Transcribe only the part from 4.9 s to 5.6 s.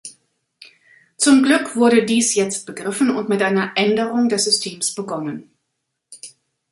begonnen.